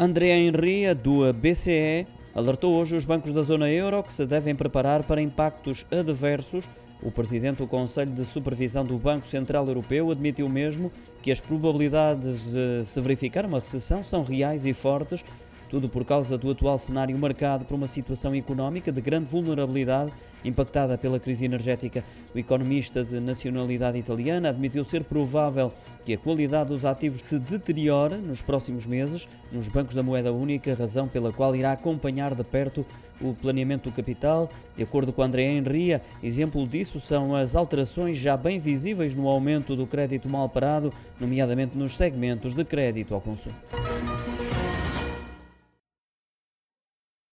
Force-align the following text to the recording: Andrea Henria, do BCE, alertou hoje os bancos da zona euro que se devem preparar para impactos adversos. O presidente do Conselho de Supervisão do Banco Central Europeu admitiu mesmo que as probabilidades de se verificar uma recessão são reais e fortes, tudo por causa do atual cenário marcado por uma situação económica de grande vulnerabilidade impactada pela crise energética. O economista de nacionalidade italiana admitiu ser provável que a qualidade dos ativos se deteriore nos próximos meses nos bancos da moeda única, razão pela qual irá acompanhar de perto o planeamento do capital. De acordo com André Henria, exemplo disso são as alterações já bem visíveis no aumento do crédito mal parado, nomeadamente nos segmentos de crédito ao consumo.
Andrea 0.00 0.38
Henria, 0.38 0.94
do 0.94 1.32
BCE, 1.32 2.06
alertou 2.32 2.72
hoje 2.74 2.94
os 2.94 3.04
bancos 3.04 3.32
da 3.32 3.42
zona 3.42 3.68
euro 3.68 4.00
que 4.04 4.12
se 4.12 4.24
devem 4.24 4.54
preparar 4.54 5.02
para 5.02 5.20
impactos 5.20 5.84
adversos. 5.90 6.64
O 7.02 7.10
presidente 7.10 7.56
do 7.56 7.66
Conselho 7.66 8.12
de 8.12 8.24
Supervisão 8.24 8.84
do 8.84 8.96
Banco 8.96 9.26
Central 9.26 9.66
Europeu 9.66 10.12
admitiu 10.12 10.48
mesmo 10.48 10.92
que 11.20 11.32
as 11.32 11.40
probabilidades 11.40 12.52
de 12.52 12.84
se 12.84 13.00
verificar 13.00 13.44
uma 13.44 13.58
recessão 13.58 14.04
são 14.04 14.22
reais 14.22 14.64
e 14.64 14.72
fortes, 14.72 15.24
tudo 15.68 15.88
por 15.88 16.04
causa 16.04 16.38
do 16.38 16.52
atual 16.52 16.78
cenário 16.78 17.18
marcado 17.18 17.64
por 17.64 17.74
uma 17.74 17.88
situação 17.88 18.32
económica 18.36 18.92
de 18.92 19.00
grande 19.00 19.26
vulnerabilidade 19.26 20.12
impactada 20.44 20.96
pela 20.96 21.18
crise 21.20 21.44
energética. 21.44 22.04
O 22.34 22.38
economista 22.38 23.04
de 23.04 23.20
nacionalidade 23.20 23.98
italiana 23.98 24.50
admitiu 24.50 24.84
ser 24.84 25.04
provável 25.04 25.72
que 26.04 26.14
a 26.14 26.18
qualidade 26.18 26.70
dos 26.70 26.84
ativos 26.84 27.22
se 27.22 27.38
deteriore 27.38 28.16
nos 28.16 28.40
próximos 28.40 28.86
meses 28.86 29.28
nos 29.52 29.68
bancos 29.68 29.94
da 29.94 30.02
moeda 30.02 30.32
única, 30.32 30.74
razão 30.74 31.06
pela 31.06 31.32
qual 31.32 31.54
irá 31.54 31.72
acompanhar 31.72 32.34
de 32.34 32.44
perto 32.44 32.86
o 33.20 33.34
planeamento 33.34 33.90
do 33.90 33.94
capital. 33.94 34.48
De 34.76 34.82
acordo 34.82 35.12
com 35.12 35.22
André 35.22 35.42
Henria, 35.42 36.00
exemplo 36.22 36.66
disso 36.66 37.00
são 37.00 37.34
as 37.34 37.56
alterações 37.56 38.16
já 38.16 38.36
bem 38.36 38.58
visíveis 38.60 39.14
no 39.14 39.28
aumento 39.28 39.74
do 39.74 39.86
crédito 39.86 40.28
mal 40.28 40.48
parado, 40.48 40.92
nomeadamente 41.20 41.76
nos 41.76 41.96
segmentos 41.96 42.54
de 42.54 42.64
crédito 42.64 43.14
ao 43.14 43.20
consumo. 43.20 43.56